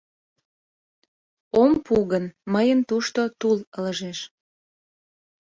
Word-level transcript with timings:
—Ом 1.61 1.71
пу 1.85 1.95
гын, 2.11 2.25
мыйын 2.53 2.79
тушто 2.89 3.21
тул 3.39 3.57
ылыжеш. 3.77 4.19